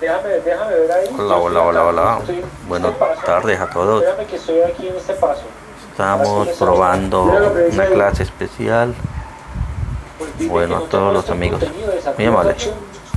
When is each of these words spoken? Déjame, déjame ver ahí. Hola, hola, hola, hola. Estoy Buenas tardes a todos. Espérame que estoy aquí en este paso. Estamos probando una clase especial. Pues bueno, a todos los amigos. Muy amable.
Déjame, 0.00 0.28
déjame 0.40 0.74
ver 0.74 0.92
ahí. 0.92 1.08
Hola, 1.18 1.36
hola, 1.36 1.62
hola, 1.62 1.84
hola. 1.84 2.18
Estoy 2.20 2.44
Buenas 2.66 2.92
tardes 3.24 3.60
a 3.60 3.68
todos. 3.68 4.02
Espérame 4.02 4.26
que 4.26 4.36
estoy 4.36 4.60
aquí 4.62 4.88
en 4.88 4.96
este 4.96 5.12
paso. 5.14 5.42
Estamos 5.90 6.48
probando 6.58 7.24
una 7.70 7.86
clase 7.86 8.22
especial. 8.22 8.94
Pues 10.18 10.48
bueno, 10.48 10.76
a 10.76 10.88
todos 10.88 11.12
los 11.12 11.28
amigos. 11.28 11.62
Muy 12.16 12.26
amable. 12.26 12.56